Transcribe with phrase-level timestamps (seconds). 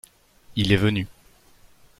[0.55, 1.05] Il est venu.